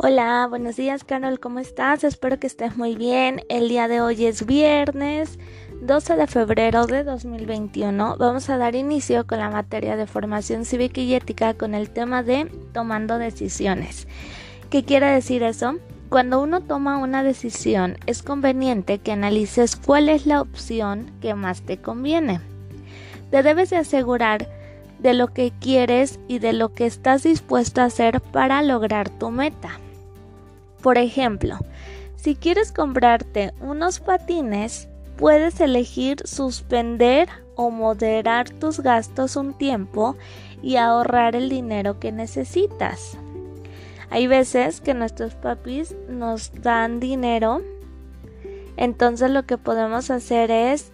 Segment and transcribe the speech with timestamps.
[0.00, 2.04] Hola, buenos días Carol, ¿cómo estás?
[2.04, 3.42] Espero que estés muy bien.
[3.48, 5.40] El día de hoy es viernes
[5.82, 8.14] 12 de febrero de 2021.
[8.16, 12.22] Vamos a dar inicio con la materia de formación cívica y ética con el tema
[12.22, 14.06] de tomando decisiones.
[14.70, 15.74] ¿Qué quiere decir eso?
[16.10, 21.62] Cuando uno toma una decisión es conveniente que analices cuál es la opción que más
[21.62, 22.40] te conviene.
[23.32, 24.48] Te debes de asegurar
[25.00, 29.32] de lo que quieres y de lo que estás dispuesto a hacer para lograr tu
[29.32, 29.80] meta.
[30.82, 31.58] Por ejemplo,
[32.16, 40.16] si quieres comprarte unos patines, puedes elegir suspender o moderar tus gastos un tiempo
[40.62, 43.16] y ahorrar el dinero que necesitas.
[44.10, 47.60] Hay veces que nuestros papis nos dan dinero,
[48.76, 50.92] entonces lo que podemos hacer es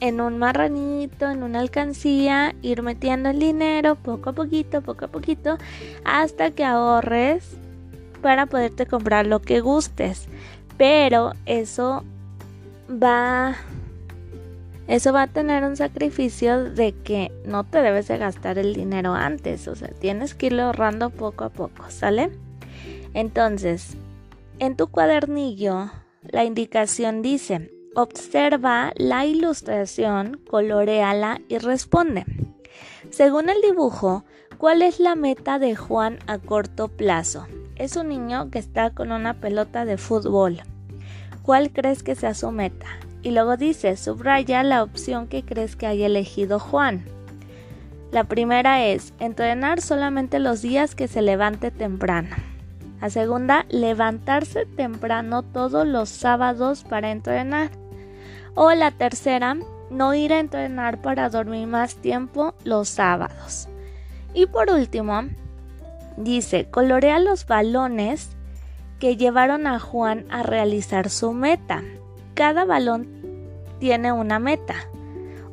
[0.00, 5.08] en un marranito, en una alcancía, ir metiendo el dinero poco a poquito, poco a
[5.08, 5.58] poquito,
[6.04, 7.56] hasta que ahorres
[8.20, 10.28] para poderte comprar lo que gustes.
[10.76, 12.04] Pero eso
[12.90, 13.56] va
[14.90, 19.14] eso va a tener un sacrificio de que no te debes de gastar el dinero
[19.14, 22.32] antes, o sea, tienes que irlo ahorrando poco a poco, ¿sale?
[23.14, 23.96] Entonces,
[24.58, 32.24] en tu cuadernillo, la indicación dice, observa la ilustración, coloreala y responde.
[33.10, 34.24] Según el dibujo,
[34.58, 37.46] ¿cuál es la meta de Juan a corto plazo?
[37.80, 40.60] Es un niño que está con una pelota de fútbol.
[41.42, 42.84] ¿Cuál crees que sea su meta?
[43.22, 47.06] Y luego dice, subraya la opción que crees que haya elegido Juan.
[48.12, 52.36] La primera es entrenar solamente los días que se levante temprano.
[53.00, 57.70] La segunda, levantarse temprano todos los sábados para entrenar.
[58.54, 59.56] O la tercera,
[59.90, 63.70] no ir a entrenar para dormir más tiempo los sábados.
[64.34, 65.22] Y por último,
[66.16, 68.30] Dice, colorea los balones
[68.98, 71.82] que llevaron a Juan a realizar su meta.
[72.34, 73.08] Cada balón
[73.78, 74.74] tiene una meta.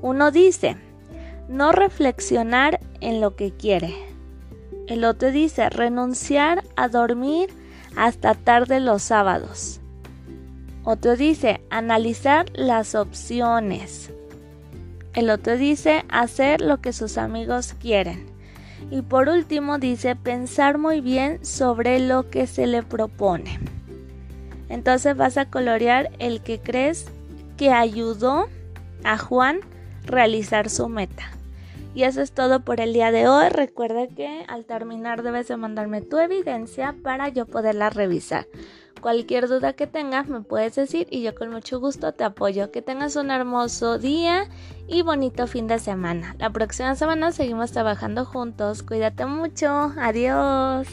[0.01, 0.78] Uno dice,
[1.47, 3.96] no reflexionar en lo que quiere.
[4.88, 7.50] El otro dice, renunciar a dormir
[7.96, 9.81] hasta tarde los sábados.
[10.84, 14.12] Otro dice, analizar las opciones.
[15.13, 18.36] El otro dice, hacer lo que sus amigos quieren.
[18.91, 23.59] Y por último dice pensar muy bien sobre lo que se le propone.
[24.69, 27.07] Entonces vas a colorear el que crees
[27.57, 28.47] que ayudó
[29.03, 29.59] a Juan
[30.05, 31.31] realizar su meta.
[31.95, 33.49] Y eso es todo por el día de hoy.
[33.49, 38.45] Recuerda que al terminar debes de mandarme tu evidencia para yo poderla revisar.
[39.07, 42.72] Cualquier duda que tengas me puedes decir y yo con mucho gusto te apoyo.
[42.72, 44.50] Que tengas un hermoso día
[44.85, 46.35] y bonito fin de semana.
[46.40, 48.84] La próxima semana seguimos trabajando juntos.
[48.84, 49.94] Cuídate mucho.
[49.97, 50.90] Adiós.